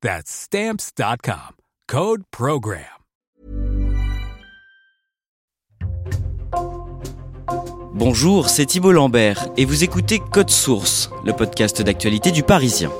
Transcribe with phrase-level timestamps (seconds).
[0.00, 1.56] That's Stamps.com.
[1.88, 2.84] Code PROGRAM.
[7.94, 12.92] Bonjour, c'est Thibault Lambert et vous écoutez Code Source, le podcast d'actualité du Parisien.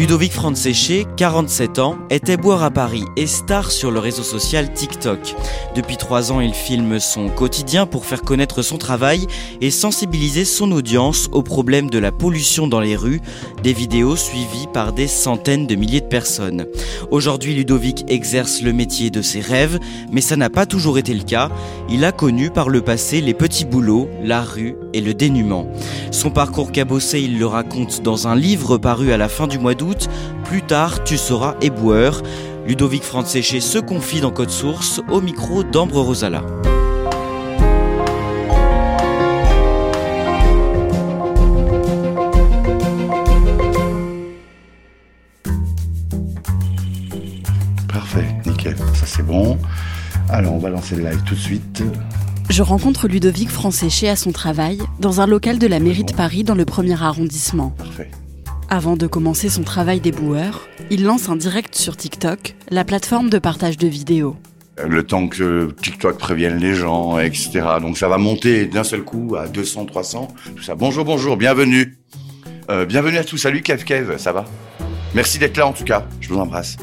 [0.00, 5.34] Ludovic Franséché, 47 ans, était boire à Paris et star sur le réseau social TikTok.
[5.76, 9.26] Depuis trois ans, il filme son quotidien pour faire connaître son travail
[9.60, 13.20] et sensibiliser son audience aux problèmes de la pollution dans les rues,
[13.62, 16.64] des vidéos suivies par des centaines de milliers de personnes.
[17.10, 19.78] Aujourd'hui, Ludovic exerce le métier de ses rêves,
[20.10, 21.50] mais ça n'a pas toujours été le cas.
[21.90, 25.66] Il a connu par le passé les petits boulots, la rue et le dénuement.
[26.10, 29.74] Son parcours cabossé, il le raconte dans un livre paru à la fin du mois
[29.74, 30.08] d'août
[30.50, 32.22] plus tard, tu seras éboueur.
[32.66, 36.42] Ludovic Franséché se confie dans Code Source au micro d'Ambre Rosala.
[47.86, 49.56] Parfait, nickel, ça c'est bon.
[50.28, 51.84] Alors on va lancer le live tout de suite.
[52.50, 56.42] Je rencontre Ludovic Franséché à son travail, dans un local de la mairie de Paris
[56.42, 57.70] dans le premier arrondissement.
[57.78, 58.10] Parfait.
[58.68, 63.38] Avant de commencer son travail d'éboueur, il lance un direct sur TikTok, la plateforme de
[63.38, 64.34] partage de vidéos.
[64.84, 67.62] Le temps que TikTok prévienne les gens, etc.
[67.80, 70.74] Donc ça va monter d'un seul coup à 200, 300, tout ça.
[70.74, 71.98] Bonjour, bonjour, bienvenue.
[72.68, 73.38] Euh, bienvenue à tous.
[73.38, 74.44] Salut Kev Kev, ça va?
[75.14, 76.04] Merci d'être là en tout cas.
[76.20, 76.78] Je vous embrasse.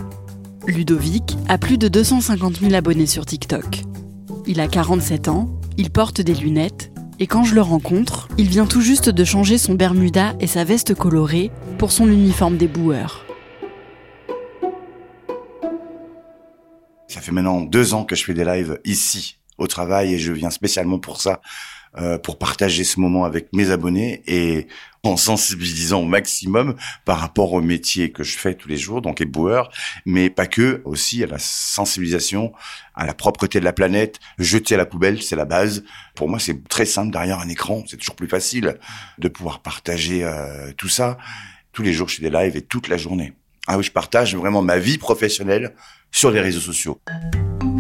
[0.66, 3.84] Ludovic a plus de 250 000 abonnés sur TikTok.
[4.50, 8.66] Il a 47 ans, il porte des lunettes et quand je le rencontre, il vient
[8.66, 13.26] tout juste de changer son Bermuda et sa veste colorée pour son uniforme des boueurs.
[17.10, 20.32] Ça fait maintenant deux ans que je fais des lives ici, au travail, et je
[20.32, 21.42] viens spécialement pour ça,
[22.00, 24.68] euh, pour partager ce moment avec mes abonnés et
[25.04, 26.76] en sensibilisant au maximum
[27.06, 29.72] par rapport au métier que je fais tous les jours, donc éboueur,
[30.06, 32.52] mais pas que, aussi à la sensibilisation,
[32.94, 35.84] à la propreté de la planète, jeter à la poubelle, c'est la base.
[36.16, 38.78] Pour moi, c'est très simple derrière un écran, c'est toujours plus facile
[39.18, 41.18] de pouvoir partager euh, tout ça.
[41.72, 43.34] Tous les jours, je fais des lives et toute la journée.
[43.68, 45.74] Ah oui, je partage vraiment ma vie professionnelle
[46.12, 47.00] sur les réseaux sociaux.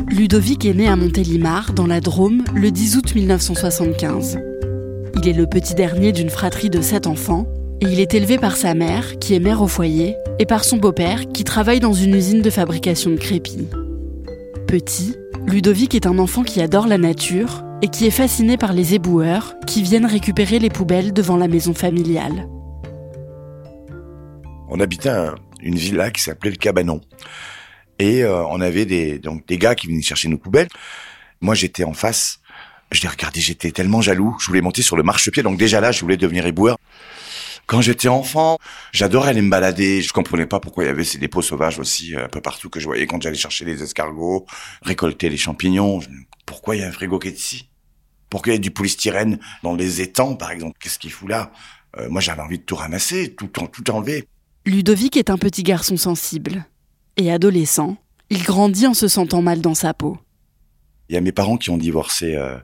[0.10, 4.40] Ludovic est né à Montélimar, dans la Drôme, le 10 août 1975.
[5.16, 7.46] Il est le petit dernier d'une fratrie de sept enfants,
[7.82, 10.78] et il est élevé par sa mère, qui est mère au foyer, et par son
[10.78, 13.68] beau-père, qui travaille dans une usine de fabrication de crépis.
[14.66, 18.94] Petit, Ludovic est un enfant qui adore la nature et qui est fasciné par les
[18.94, 22.48] éboueurs qui viennent récupérer les poubelles devant la maison familiale.
[24.70, 27.02] On habitait un, une villa qui s'appelait le Cabanon.
[28.00, 30.70] Et euh, on avait des donc des gars qui venaient chercher nos poubelles.
[31.42, 32.40] Moi, j'étais en face.
[32.92, 34.38] Je les regardais, j'étais tellement jaloux.
[34.40, 35.44] Je voulais monter sur le marchepied.
[35.44, 36.78] Donc déjà là, je voulais devenir éboueur.
[37.66, 38.58] Quand j'étais enfant,
[38.94, 40.02] j'adorais aller me balader.
[40.02, 42.70] Je comprenais pas pourquoi il y avait ces dépôts sauvages aussi euh, un peu partout
[42.70, 44.46] que je voyais quand j'allais chercher les escargots,
[44.82, 46.00] récolter les champignons.
[46.46, 47.70] Pourquoi il y a un frigo qui est ici?
[48.30, 50.78] Pourquoi il y a du polystyrène dans les étangs, par exemple?
[50.80, 51.52] Qu'est-ce qu'il fout là?
[51.98, 54.28] Euh, Moi, j'avais envie de tout ramasser, tout, tout enlever.
[54.66, 56.66] Ludovic est un petit garçon sensible.
[57.18, 57.98] Et adolescent,
[58.30, 60.18] il grandit en se sentant mal dans sa peau.
[61.10, 62.58] Il y a mes parents qui ont divorcé euh,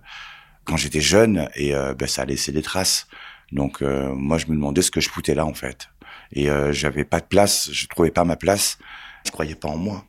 [0.65, 3.07] quand j'étais jeune et euh, ben, ça a laissé des traces.
[3.51, 5.89] Donc euh, moi je me demandais ce que je foutais là en fait.
[6.35, 8.79] Et j'avais pas de place, je trouvais pas ma place.
[9.25, 10.05] Je croyais pas en moi.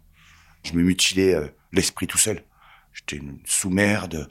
[0.64, 2.42] Je me mutilais euh, l'esprit tout seul.
[2.92, 4.28] J'étais une sous-merde.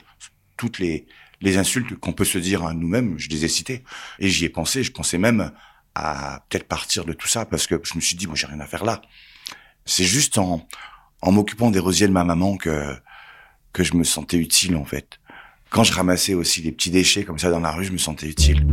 [0.58, 1.06] Toutes les,
[1.42, 3.84] les insultes qu'on peut se dire à nous-mêmes, je les ai citées.
[4.20, 4.84] Et j'y ai pensé.
[4.84, 5.52] Je pensais même
[5.96, 8.60] à peut-être partir de tout ça parce que je me suis dit, moi, j'ai rien
[8.60, 9.02] à faire là.
[9.86, 10.66] C'est juste en,
[11.22, 12.96] en m'occupant des rosiers de ma maman que,
[13.74, 15.20] que je me sentais utile, en fait.
[15.70, 18.28] Quand je ramassais aussi les petits déchets comme ça dans la rue, je me sentais
[18.28, 18.66] utile.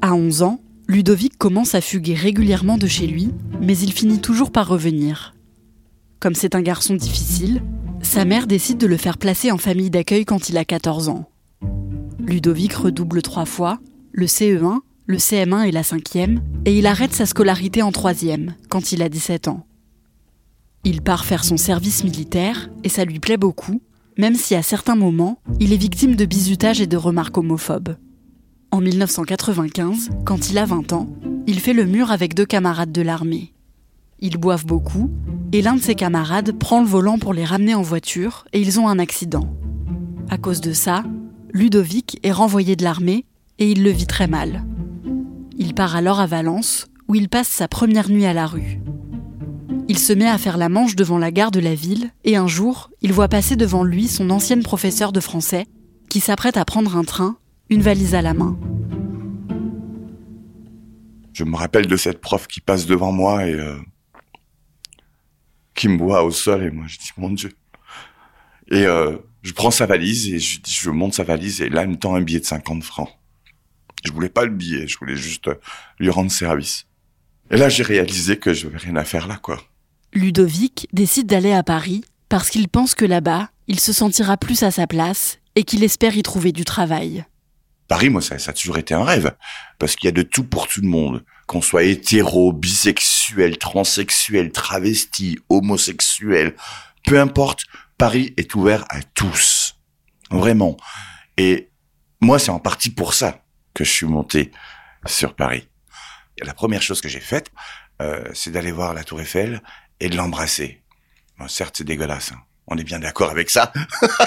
[0.00, 3.30] À 11 ans, Ludovic commence à fuguer régulièrement de chez lui,
[3.60, 5.34] mais il finit toujours par revenir.
[6.18, 7.62] Comme c'est un garçon difficile,
[8.02, 11.28] sa mère décide de le faire placer en famille d'accueil quand il a 14 ans.
[12.18, 13.78] Ludovic redouble trois fois,
[14.12, 18.92] le CE1, le CM1 et la cinquième, et il arrête sa scolarité en troisième, quand
[18.92, 19.66] il a 17 ans.
[20.84, 23.80] Il part faire son service militaire, et ça lui plaît beaucoup,
[24.16, 27.96] même si à certains moments, il est victime de bizutage et de remarques homophobes.
[28.70, 31.08] En 1995, quand il a 20 ans,
[31.46, 33.52] il fait le mur avec deux camarades de l'armée.
[34.20, 35.10] Ils boivent beaucoup,
[35.52, 38.78] et l'un de ses camarades prend le volant pour les ramener en voiture, et ils
[38.78, 39.52] ont un accident.
[40.30, 41.02] À cause de ça,
[41.52, 43.26] Ludovic est renvoyé de l'armée,
[43.58, 44.64] et il le vit très mal.
[45.56, 48.80] Il part alors à Valence, où il passe sa première nuit à la rue.
[49.88, 52.46] Il se met à faire la manche devant la gare de la ville, et un
[52.46, 55.66] jour, il voit passer devant lui son ancienne professeure de français,
[56.08, 57.36] qui s'apprête à prendre un train
[57.72, 58.58] une valise à la main.
[61.32, 63.78] Je me rappelle de cette prof qui passe devant moi et euh,
[65.74, 67.50] qui me voit au sol et moi je dis mon Dieu.
[68.70, 71.88] Et euh, je prends sa valise et je, je monte sa valise et là elle
[71.88, 73.08] me tend un billet de 50 francs.
[74.04, 75.54] Je voulais pas le billet, je voulais juste euh,
[75.98, 76.86] lui rendre service.
[77.50, 79.62] Et là j'ai réalisé que je n'avais rien à faire là quoi.
[80.14, 84.70] Ludovic décide d'aller à Paris parce qu'il pense que là-bas, il se sentira plus à
[84.70, 87.24] sa place et qu'il espère y trouver du travail.
[87.88, 89.34] Paris, moi, ça, ça a toujours été un rêve.
[89.78, 91.24] Parce qu'il y a de tout pour tout le monde.
[91.46, 96.54] Qu'on soit hétéro, bisexuel, transsexuel, travesti, homosexuel.
[97.04, 97.64] Peu importe,
[97.98, 99.76] Paris est ouvert à tous.
[100.30, 100.78] Vraiment.
[101.36, 101.68] Et
[102.22, 103.41] moi, c'est en partie pour ça
[103.74, 104.50] que je suis monté
[105.06, 105.68] sur Paris.
[106.42, 107.50] La première chose que j'ai faite,
[108.00, 109.62] euh, c'est d'aller voir la Tour Eiffel
[110.00, 110.82] et de l'embrasser.
[111.48, 112.32] Certes, c'est dégueulasse.
[112.32, 112.40] Hein.
[112.66, 113.72] On est bien d'accord avec ça.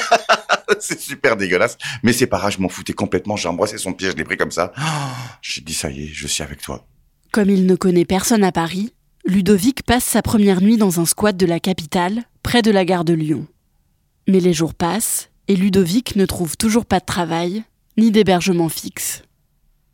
[0.79, 1.77] c'est super dégueulasse.
[2.03, 3.35] Mais c'est pas grave, je m'en foutais complètement.
[3.35, 4.73] J'ai embrassé son pied, je l'ai pris comme ça.
[5.41, 6.85] J'ai dit, ça y est, je suis avec toi.
[7.31, 8.93] Comme il ne connaît personne à Paris,
[9.25, 13.05] Ludovic passe sa première nuit dans un squat de la capitale, près de la gare
[13.05, 13.47] de Lyon.
[14.27, 17.63] Mais les jours passent, et Ludovic ne trouve toujours pas de travail,
[17.97, 19.23] ni d'hébergement fixe.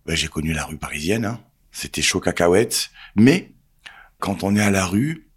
[0.06, 1.39] Ben, j'ai connu la rue parisienne, hein.
[1.71, 2.89] c'était chaud cacahuète.
[3.15, 3.51] Mais
[4.19, 5.27] quand on est à la rue,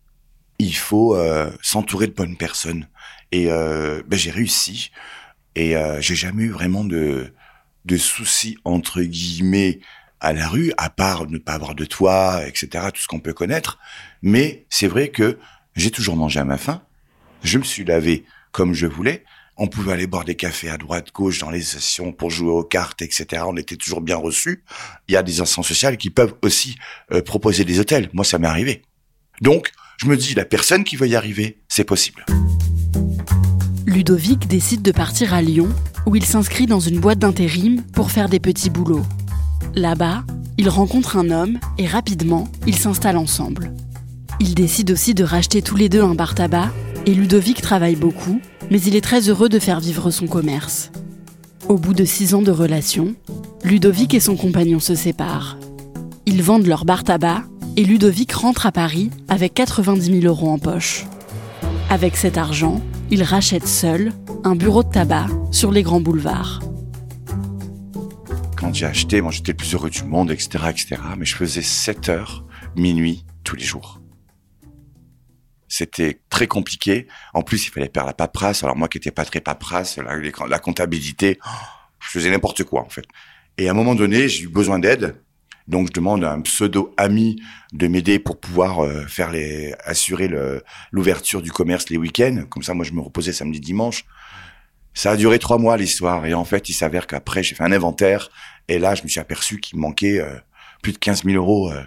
[0.59, 2.89] il faut euh, s'entourer de bonnes personnes.
[3.33, 4.91] Et euh, ben, j'ai réussi.
[5.55, 7.33] Et euh, j'ai jamais eu vraiment de,
[7.85, 9.81] de soucis, entre guillemets,
[10.21, 13.35] à la rue, à part ne pas avoir de toit, etc., tout ce qu'on peut
[13.35, 13.79] connaître.
[14.23, 15.39] Mais c'est vrai que
[15.77, 16.83] j'ai toujours mangé à ma faim.
[17.43, 19.25] Je me suis lavé comme je voulais.
[19.57, 22.65] On pouvait aller boire des cafés à droite, gauche, dans les sessions pour jouer aux
[22.65, 23.43] cartes, etc.
[23.47, 24.65] On était toujours bien reçus.
[25.09, 26.77] Il y a des instances sociales qui peuvent aussi
[27.13, 28.11] euh, proposer des hôtels.
[28.13, 28.83] Moi, ça m'est arrivé.
[29.41, 32.27] Donc, je me dis, la personne qui veut y arriver, c'est possible.
[33.87, 35.69] Ludovic décide de partir à Lyon,
[36.07, 39.07] où il s'inscrit dans une boîte d'intérim pour faire des petits boulots.
[39.77, 40.25] Là-bas,
[40.59, 43.73] il rencontre un homme et rapidement, ils s'installent ensemble.
[44.41, 46.73] Ils décident aussi de racheter tous les deux un bar tabac,
[47.07, 50.91] et Ludovic travaille beaucoup, mais il est très heureux de faire vivre son commerce.
[51.69, 53.15] Au bout de six ans de relation,
[53.63, 55.59] Ludovic et son compagnon se séparent.
[56.27, 57.45] Ils vendent leur bar tabac
[57.77, 61.05] et Ludovic rentre à Paris avec 90 000 euros en poche.
[61.91, 62.81] Avec cet argent,
[63.11, 66.61] il rachète seul un bureau de tabac sur les grands boulevards.
[68.57, 70.97] Quand j'ai acheté, moi j'étais le plus heureux du monde, etc., etc.
[71.19, 72.45] Mais je faisais 7 heures,
[72.77, 74.01] minuit, tous les jours.
[75.69, 77.07] C'était très compliqué.
[77.33, 78.65] En plus, il fallait faire la paperasse.
[78.65, 81.39] Alors moi qui n'étais pas très paperasse, la, comptabilité,
[82.01, 83.05] je faisais n'importe quoi en fait.
[83.57, 85.15] Et à un moment donné, j'ai eu besoin d'aide.
[85.69, 87.41] Donc je demande à un pseudo ami
[87.73, 90.29] de m'aider pour pouvoir euh, faire les assurer
[90.91, 92.45] l'ouverture du commerce les week-ends.
[92.51, 94.05] Comme ça, moi je me reposais samedi dimanche.
[94.93, 97.73] Ça a duré trois mois l'histoire et en fait il s'avère qu'après j'ai fait un
[97.73, 98.29] inventaire
[98.69, 100.37] et là je me suis aperçu qu'il manquait euh,
[100.83, 101.83] plus de 15 000 euros euh,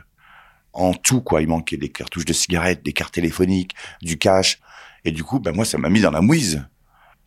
[0.78, 1.42] en tout quoi.
[1.42, 4.60] Il manquait des cartouches de cigarettes, des cartes téléphoniques, du cash
[5.06, 6.66] et du coup ben moi ça m'a mis dans la mouise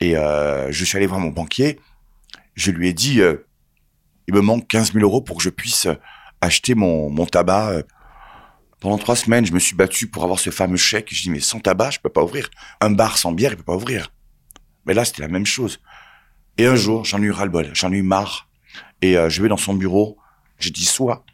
[0.00, 1.78] et je suis allé voir mon banquier.
[2.54, 3.21] Je lui ai dit
[4.30, 5.88] il me manque 15 000 euros pour que je puisse
[6.40, 7.71] acheter mon, mon tabac.
[7.71, 7.83] Euh,
[8.78, 11.09] pendant trois semaines, je me suis battu pour avoir ce fameux chèque.
[11.12, 12.49] Je dis, mais sans tabac, je peux pas ouvrir.
[12.80, 14.12] Un bar sans bière, il peut pas ouvrir.
[14.87, 15.80] Mais là, c'était la même chose.
[16.57, 18.49] Et un jour, j'en ai eu ras-le-bol, j'en ai eu marre.
[19.02, 20.16] Et euh, je vais dans son bureau.
[20.59, 21.25] J'ai dit, soit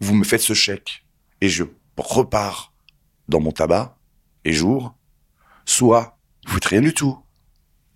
[0.00, 1.01] vous me faites ce chèque
[1.42, 1.64] et je
[1.96, 2.72] repars
[3.28, 3.98] dans mon tabac,
[4.44, 4.94] les jours,
[5.66, 7.18] soit vous faites rien du tout,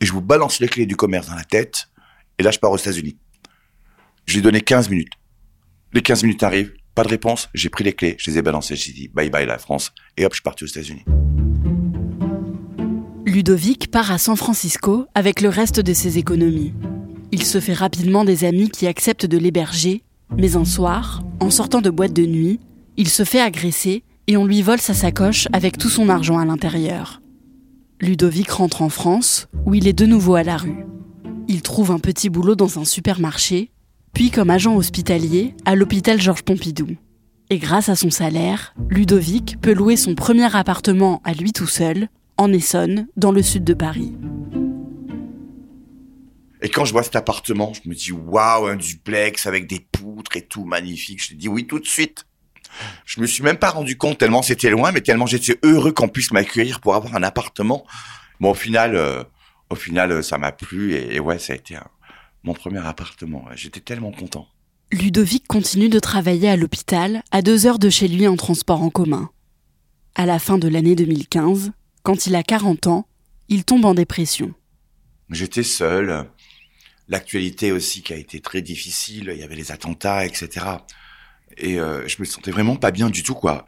[0.00, 1.88] et je vous balance les clés du commerce dans la tête,
[2.38, 3.16] et là je pars aux États-Unis.
[4.26, 5.12] Je lui ai donné 15 minutes.
[5.92, 8.74] Les 15 minutes arrivent, pas de réponse, j'ai pris les clés, je les ai balancées,
[8.74, 11.04] j'ai dit bye bye la France, et hop, je suis parti aux États-Unis.
[13.26, 16.74] Ludovic part à San Francisco avec le reste de ses économies.
[17.30, 20.02] Il se fait rapidement des amis qui acceptent de l'héberger,
[20.36, 22.58] mais un soir, en sortant de boîte de nuit,
[22.96, 26.44] il se fait agresser et on lui vole sa sacoche avec tout son argent à
[26.44, 27.20] l'intérieur.
[28.00, 30.84] Ludovic rentre en France, où il est de nouveau à la rue.
[31.48, 33.70] Il trouve un petit boulot dans un supermarché,
[34.12, 36.88] puis comme agent hospitalier à l'hôpital Georges Pompidou.
[37.48, 42.08] Et grâce à son salaire, Ludovic peut louer son premier appartement à lui tout seul,
[42.36, 44.12] en Essonne, dans le sud de Paris.
[46.60, 50.36] Et quand je vois cet appartement, je me dis waouh, un duplex avec des poutres
[50.36, 51.22] et tout magnifique.
[51.22, 52.26] Je te dis oui tout de suite.
[53.04, 56.08] Je me suis même pas rendu compte tellement c'était loin, mais tellement j'étais heureux qu'on
[56.08, 57.86] puisse m'accueillir pour avoir un appartement.
[58.40, 59.22] Bon, au final, euh,
[59.70, 61.76] au final, euh, ça m'a plu et, ouais, ça a été
[62.44, 63.46] mon premier appartement.
[63.54, 64.46] J'étais tellement content.
[64.92, 68.90] Ludovic continue de travailler à l'hôpital, à deux heures de chez lui en transport en
[68.90, 69.30] commun.
[70.14, 73.08] À la fin de l'année 2015, quand il a 40 ans,
[73.48, 74.54] il tombe en dépression.
[75.30, 76.26] J'étais seul.
[77.08, 79.30] L'actualité aussi qui a été très difficile.
[79.34, 80.66] Il y avait les attentats, etc.
[81.56, 83.66] Et euh, je me sentais vraiment pas bien du tout, quoi.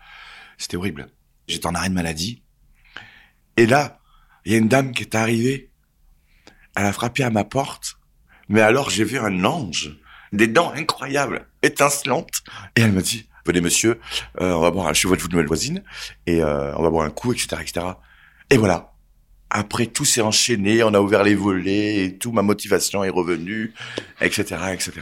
[0.59, 1.09] C'était horrible.
[1.47, 2.43] J'étais en arrêt de maladie.
[3.57, 3.99] Et là,
[4.45, 5.71] il y a une dame qui est arrivée.
[6.77, 7.99] Elle a frappé à ma porte.
[8.49, 9.99] Mais alors, j'ai vu un ange.
[10.33, 12.43] Des dents incroyables, étincelantes.
[12.77, 13.99] Et elle m'a dit, venez monsieur,
[14.41, 15.83] euh, on va boire un, je suis votre nouvelle voisine.
[16.27, 17.87] Et euh, on va boire un coup, etc., etc.
[18.51, 18.93] Et voilà.
[19.51, 23.73] Après, tout s'est enchaîné, on a ouvert les volets et tout, ma motivation est revenue,
[24.21, 25.01] etc., etc.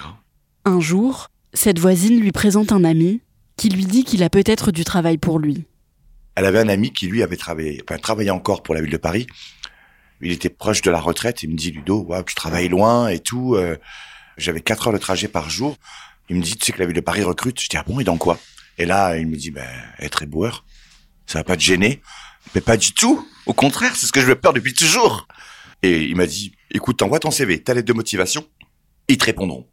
[0.65, 3.21] Un jour, cette voisine lui présente un ami
[3.57, 5.65] qui lui dit qu'il a peut-être du travail pour lui.
[6.35, 8.99] Elle avait un ami qui lui avait travaillé, enfin travaillait encore pour la ville de
[8.99, 9.27] Paris.
[10.21, 11.43] Il était proche de la retraite.
[11.43, 13.55] Il me dit Ludo, waouh, tu travailles loin et tout.
[13.55, 13.77] Euh,
[14.37, 15.77] j'avais quatre heures de trajet par jour.
[16.29, 17.61] Il me dit, tu sais que la ville de Paris recrute.
[17.61, 18.39] Je dis ah bon et dans quoi?
[18.79, 19.67] Et là, il me dit ben
[19.99, 20.67] être éboueur,
[21.27, 22.03] ça va pas te gêner?
[22.55, 23.27] Mais pas du tout.
[23.47, 25.27] Au contraire, c'est ce que je veux peur depuis toujours.
[25.83, 28.47] Et il m'a dit écoute, envoie ton CV, ta lettre de motivation,
[29.09, 29.67] ils te répondront.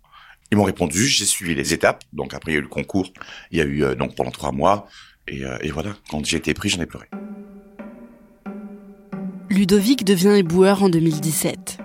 [0.54, 2.04] Ils m'ont répondu, j'ai suivi les étapes.
[2.14, 3.12] Donc après, il y a eu le concours.
[3.50, 4.88] Il y a eu euh, donc pendant trois mois.
[5.28, 7.08] Et, euh, et voilà, quand j'ai été pris, j'en ai pleuré.
[9.50, 11.80] Ludovic devient éboueur en 2017.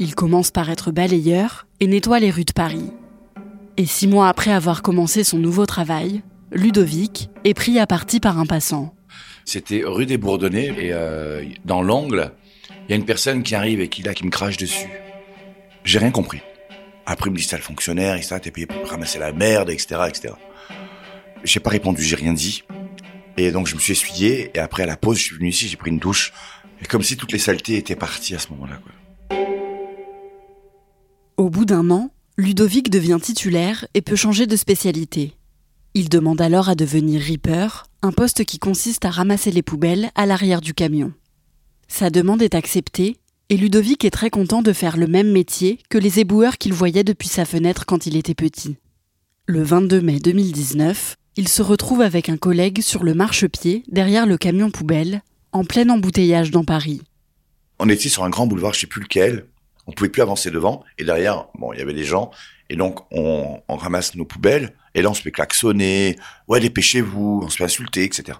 [0.00, 2.90] Il commence par être balayeur et nettoie les rues de Paris.
[3.76, 8.40] Et six mois après avoir commencé son nouveau travail, Ludovic est pris à partie par
[8.40, 8.92] un passant.
[9.44, 12.32] C'était rue des Bourdonnais et euh, dans l'angle,
[12.88, 14.88] il y a une personne qui arrive et qui là qui me crache dessus.
[15.84, 16.40] J'ai rien compris.
[17.10, 19.68] Après, il me dit, ça le fonctionnaire, et ça, t'es payé pour ramasser la merde,
[19.68, 20.34] etc., etc.
[21.42, 22.62] J'ai pas répondu, j'ai rien dit.
[23.36, 25.66] Et donc, je me suis essuyé, et après, à la pause, je suis venu ici,
[25.66, 26.32] j'ai pris une douche.
[26.80, 28.78] Et comme si toutes les saletés étaient parties à ce moment-là.
[31.36, 35.34] Au bout d'un an, Ludovic devient titulaire et peut changer de spécialité.
[35.94, 40.26] Il demande alors à devenir Reaper, un poste qui consiste à ramasser les poubelles à
[40.26, 41.12] l'arrière du camion.
[41.88, 43.16] Sa demande est acceptée
[43.50, 47.02] et Ludovic est très content de faire le même métier que les éboueurs qu'il voyait
[47.02, 48.76] depuis sa fenêtre quand il était petit.
[49.46, 54.38] Le 22 mai 2019, il se retrouve avec un collègue sur le marchepied derrière le
[54.38, 57.02] camion poubelle, en plein embouteillage dans Paris.
[57.80, 59.46] On était sur un grand boulevard, je sais plus lequel.
[59.88, 60.84] On pouvait plus avancer devant.
[60.98, 62.30] Et derrière, bon, il y avait des gens.
[62.68, 64.74] Et donc, on, ramasse nos poubelles.
[64.94, 66.16] Et là, on se fait klaxonner.
[66.46, 67.40] Ouais, dépêchez-vous.
[67.42, 68.38] On se fait insulter, etc.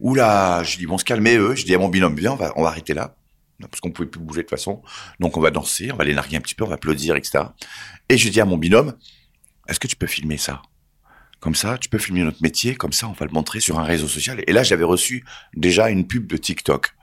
[0.00, 1.54] Oula, je dis, bon, se calmer, eux.
[1.54, 3.14] Je dis à mon binôme, viens, on on va arrêter là
[3.60, 4.82] parce qu'on pouvait plus bouger de toute façon.
[5.20, 7.44] Donc on va danser, on va les narguer un petit peu, on va applaudir, etc.
[8.08, 8.94] Et je dis à mon binôme,
[9.68, 10.62] est-ce que tu peux filmer ça?
[11.40, 13.84] Comme ça, tu peux filmer notre métier, comme ça on va le montrer sur un
[13.84, 14.42] réseau social.
[14.46, 16.94] Et là, j'avais reçu déjà une pub de TikTok.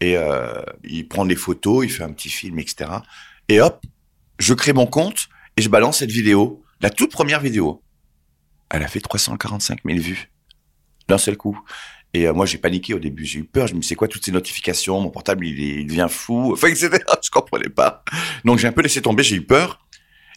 [0.00, 2.90] Et euh, il prend des photos, il fait un petit film, etc.
[3.48, 3.84] Et hop,
[4.38, 7.82] je crée mon compte et je balance cette vidéo, la toute première vidéo.
[8.70, 10.30] Elle a fait 345 000 vues
[11.08, 11.58] d'un seul coup.
[12.14, 13.24] Et euh, moi, j'ai paniqué au début.
[13.24, 13.66] J'ai eu peur.
[13.66, 15.00] Je me dis, c'est quoi toutes ces notifications?
[15.00, 16.52] Mon portable, il, il devient fou.
[16.54, 16.90] Enfin, etc.
[17.22, 18.02] Je comprenais pas.
[18.44, 19.22] Donc, j'ai un peu laissé tomber.
[19.22, 19.86] J'ai eu peur.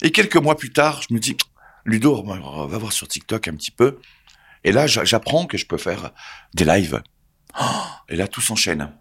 [0.02, 1.38] Et quelques mois plus tard, je me dis,
[1.86, 4.00] Ludo, va voir sur TikTok un petit peu.
[4.64, 6.12] Et là, j'apprends que je peux faire
[6.54, 7.02] des lives.
[8.10, 8.92] Et là, tout s'enchaîne.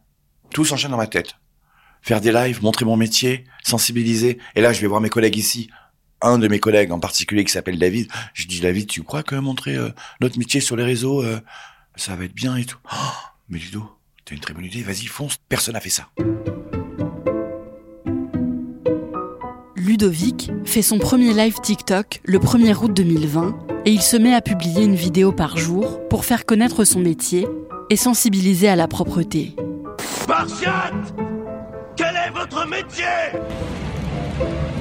[0.53, 1.37] Tout s'enchaîne dans ma tête.
[2.03, 4.39] Faire des lives, montrer mon métier, sensibiliser.
[4.55, 5.71] Et là, je vais voir mes collègues ici.
[6.23, 8.11] Un de mes collègues en particulier qui s'appelle David.
[8.35, 11.41] Je dis, David, tu crois que montrer euh, notre métier sur les réseaux, euh,
[12.00, 12.78] ça va être bien et tout.
[12.90, 12.97] Oh,
[13.50, 13.85] mais Ludo,
[14.25, 16.09] t'as une très bonne idée, vas-y, fonce, personne n'a fait ça.
[19.76, 23.54] Ludovic fait son premier live TikTok le 1er août 2020
[23.85, 27.47] et il se met à publier une vidéo par jour pour faire connaître son métier
[27.90, 29.54] et sensibiliser à la propreté.
[30.23, 31.14] Spartiate
[31.97, 33.04] Quel est votre métier?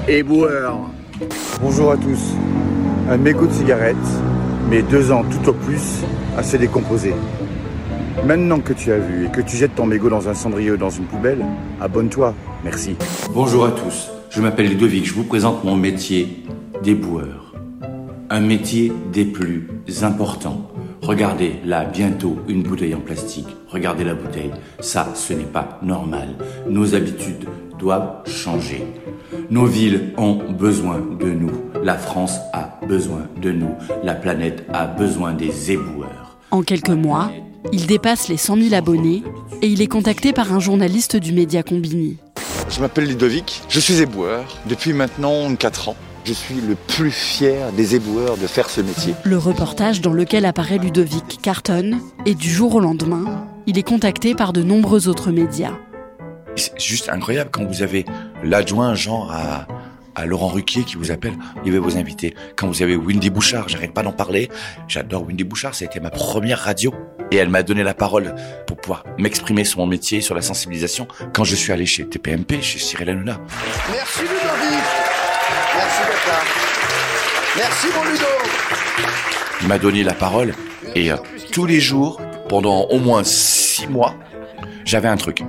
[0.08, 0.78] Éboueur.
[1.60, 2.34] Bonjour à tous.
[3.10, 3.96] Un mégot de cigarette,
[4.70, 6.04] mais deux ans tout au plus,
[6.38, 7.12] assez décomposé.
[8.24, 10.76] Maintenant que tu as vu et que tu jettes ton mégot dans un cendrier ou
[10.76, 11.44] dans une poubelle,
[11.80, 12.34] abonne-toi.
[12.62, 12.94] Merci.
[13.34, 14.10] Bonjour à tous.
[14.30, 15.06] Je m'appelle Ludovic.
[15.06, 16.44] Je vous présente mon métier
[16.84, 17.52] d'éboueur.
[18.30, 19.66] Un métier des plus
[20.02, 20.70] importants.
[21.02, 23.48] Regardez là, bientôt, une bouteille en plastique.
[23.68, 24.52] Regardez la bouteille.
[24.78, 26.28] Ça, ce n'est pas normal.
[26.68, 27.46] Nos habitudes
[27.80, 28.84] doivent changer.
[29.50, 31.50] Nos villes ont besoin de nous.
[31.82, 33.74] La France a besoin de nous.
[34.04, 36.38] La planète a besoin des éboueurs.
[36.50, 37.30] En quelques mois,
[37.72, 39.22] il dépasse les 100 000 abonnés
[39.62, 42.18] et il est contacté par un journaliste du média Combini.
[42.68, 45.96] Je m'appelle Ludovic, je suis éboueur depuis maintenant 4 ans.
[46.24, 49.14] Je suis le plus fier des éboueurs de faire ce métier.
[49.24, 54.34] Le reportage dans lequel apparaît Ludovic cartonne et du jour au lendemain, il est contacté
[54.34, 55.72] par de nombreux autres médias.
[56.56, 58.04] C'est juste incroyable quand vous avez
[58.42, 59.66] l'adjoint genre à,
[60.14, 62.34] à Laurent Ruquier qui vous appelle, il veut vous inviter.
[62.56, 64.50] Quand vous avez Windy Bouchard, j'arrête pas d'en parler.
[64.88, 66.94] J'adore Windy Bouchard, ça a été ma première radio.
[67.30, 68.34] Et elle m'a donné la parole
[68.66, 72.60] pour pouvoir m'exprimer sur mon métier, sur la sensibilisation, quand je suis allé chez TPMP,
[72.60, 73.40] chez Cyril Hanouna.
[73.90, 74.84] Merci Ludovic
[75.76, 76.40] Merci d'être là
[77.56, 78.24] Merci mon Ludo
[79.62, 80.54] Il m'a donné la parole
[80.96, 81.16] et euh,
[81.52, 84.16] tous les jours, pendant au moins six mois,
[84.84, 85.42] j'avais un truc.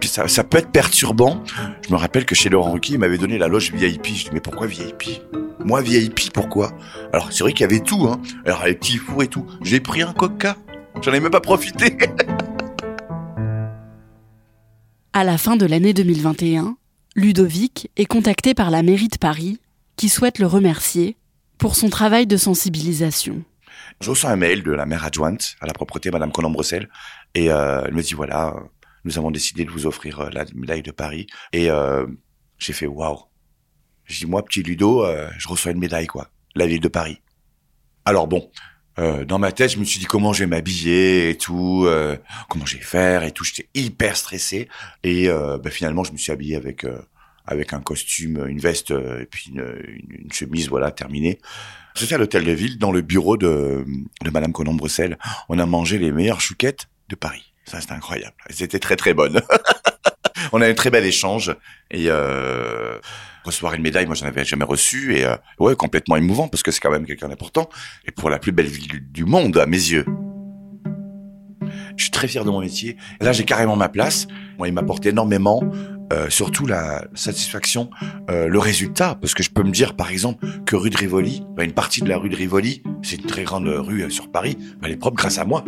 [0.00, 1.42] Puis ça, ça peut être perturbant.
[1.86, 4.06] Je me rappelle que chez Laurent Ruquier, il m'avait donné la loge VIP.
[4.06, 5.22] Je dis mais pourquoi VIP
[5.64, 6.72] Moi VIP, pourquoi?
[7.12, 8.20] Alors c'est vrai qu'il y avait tout, hein.
[8.46, 9.46] Alors les petits fours et tout.
[9.62, 10.56] J'ai pris un coca.
[11.02, 11.96] J'en ai même pas profité.
[15.12, 16.76] À la fin de l'année 2021,
[17.14, 19.60] Ludovic est contacté par la mairie de Paris
[19.96, 21.16] qui souhaite le remercier
[21.58, 23.42] pour son travail de sensibilisation.
[24.00, 26.88] Je reçois un mail de la maire adjointe à la propreté, Madame Colombre-Bressel,
[27.34, 28.54] et euh, elle me dit voilà,
[29.04, 31.26] nous avons décidé de vous offrir euh, la médaille de Paris.
[31.52, 32.06] Et euh,
[32.58, 33.20] j'ai fait waouh.
[34.04, 35.04] Je dis moi, petit Ludo,
[35.38, 37.22] je reçois une médaille quoi, la ville de Paris.
[38.04, 38.50] Alors bon,
[38.98, 42.16] euh, dans ma tête, je me suis dit comment je vais m'habiller et tout, euh,
[42.48, 43.44] comment je vais faire et tout.
[43.44, 44.68] J'étais hyper stressé
[45.02, 46.86] et euh, bah, finalement, je me suis habillé avec
[47.46, 49.76] avec un costume, une veste et puis une,
[50.08, 51.38] une- chemise, voilà, terminée.
[51.94, 53.84] Je suis à l'hôtel de ville, dans le bureau de,
[54.22, 55.18] de Madame Colombre-Bressel.
[55.50, 57.52] On a mangé les meilleures chouquettes de Paris.
[57.64, 58.34] Ça, c'était incroyable.
[58.48, 59.40] Elles étaient très très bonnes.
[60.52, 61.54] On a eu un très bel échange
[61.90, 62.98] et euh,
[63.44, 66.70] recevoir une médaille, moi j'en avais jamais reçu et euh, ouais complètement émouvant parce que
[66.70, 67.68] c'est quand même quelqu'un d'important
[68.04, 70.04] et pour la plus belle ville du- monde à mes yeux.
[71.96, 72.96] Je suis très fier de mon métier.
[73.20, 74.26] Là j'ai carrément ma place.
[74.58, 75.62] Moi il m'apporte énormément,
[76.12, 77.88] euh, surtout la satisfaction,
[78.30, 81.42] euh, le résultat parce que je peux me dire par exemple que rue de Rivoli,
[81.56, 84.30] bah, une partie de la rue de Rivoli, c'est une très grande rue euh, sur
[84.30, 85.64] Paris, elle est propre grâce à moi.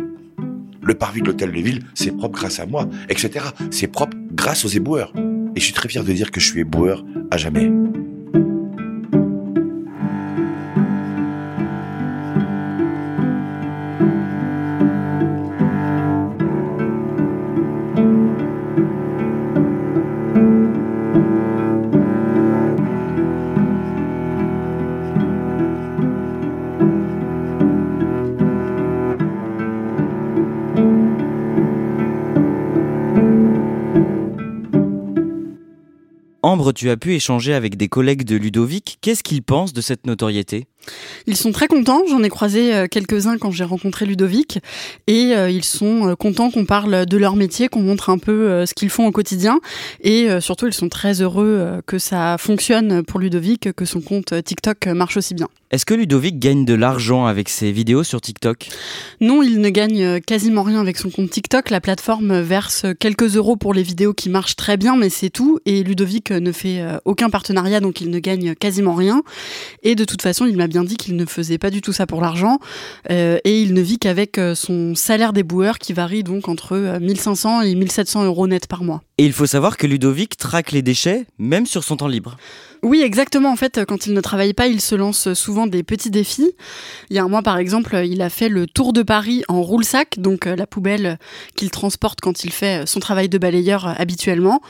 [0.87, 3.45] Le parvis de l'hôtel de ville, c'est propre grâce à moi, etc.
[3.71, 5.11] C'est propre grâce aux éboueurs.
[5.53, 7.69] Et je suis très fier de dire que je suis éboueur à jamais.
[36.77, 38.99] Tu as pu échanger avec des collègues de Ludovic.
[39.01, 40.67] Qu'est-ce qu'ils pensent de cette notoriété?
[41.25, 44.59] Ils sont très contents, j'en ai croisé euh, quelques-uns quand j'ai rencontré Ludovic,
[45.07, 48.65] et euh, ils sont euh, contents qu'on parle de leur métier, qu'on montre un peu
[48.65, 49.59] ce qu'ils font au quotidien,
[50.01, 54.87] et surtout ils sont très heureux que ça fonctionne pour Ludovic, que son compte TikTok
[54.87, 55.47] marche aussi bien.
[55.69, 58.69] Est-ce que Ludovic gagne de l'argent avec ses vidéos sur TikTok?
[59.19, 61.69] Non, il ne gagne quasiment rien avec son compte TikTok.
[61.71, 65.59] La plateforme verse quelques euros pour les vidéos qui marchent très bien, mais c'est tout.
[65.65, 69.23] Et Ludovic ne fait aucun partenariat, donc il ne gagne quasiment rien.
[69.83, 72.05] Et de toute façon, il m'a bien dit qu'il ne faisait pas du tout ça
[72.05, 72.59] pour l'argent.
[73.11, 76.99] Euh, et il ne vit qu'avec euh, son salaire d'éboueur qui varie donc entre euh,
[76.99, 79.01] 1500 et 1700 euros net par mois.
[79.17, 82.37] Et il faut savoir que Ludovic traque les déchets, même sur son temps libre.
[82.83, 83.51] Oui, exactement.
[83.51, 86.51] En fait, quand il ne travaille pas, il se lance souvent des petits défis.
[87.09, 89.61] Il y a un mois, par exemple, il a fait le tour de Paris en
[89.61, 91.17] roule-sac, donc euh, la poubelle
[91.55, 94.61] qu'il transporte quand il fait son travail de balayeur euh, habituellement.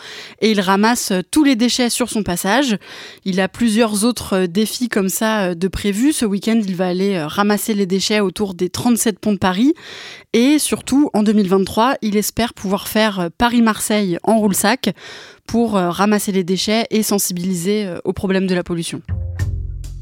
[0.41, 2.77] Et il ramasse euh, tous les déchets sur son passage.
[3.25, 7.15] Il a plusieurs autres euh, défis comme ça euh, de Ce week-end, il va aller
[7.15, 9.73] euh, ramasser les déchets autour des 37 ponts de Paris.
[10.33, 14.89] Et surtout, en 2023, il espère pouvoir faire euh, Paris-Marseille en roule-sac
[15.47, 19.01] pour euh, ramasser les déchets et sensibiliser euh, au problème de la pollution.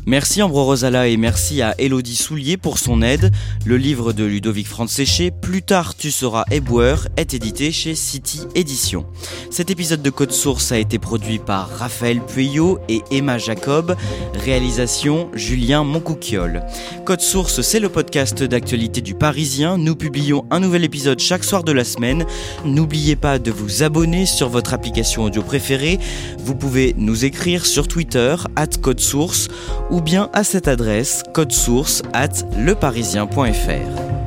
[0.08, 3.32] Merci Ambro Rosala et merci à Elodie Soulier pour son aide.
[3.66, 9.08] Le livre de Ludovic Franz-Séché, Plus tard tu seras éboueur, est édité chez City Éditions.
[9.50, 13.96] Cet épisode de Code Source a été produit par Raphaël Pueyo et Emma Jacob.
[14.36, 16.62] Réalisation Julien Moncouquiole.
[17.04, 19.80] Code Source, c'est le podcast d'actualité du Parisien.
[19.80, 22.28] Nous publions un nouvel épisode chaque soir de la semaine.
[22.64, 25.98] N'oubliez pas de vous abonner sur votre application audio préférée.
[26.38, 29.48] Vous pouvez nous écrire sur Twitter, at Code Source
[29.96, 34.25] ou bien à cette adresse code source at leparisien.fr.